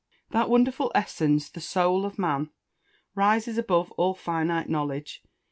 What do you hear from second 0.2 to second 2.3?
That wonderful essence, the Soul of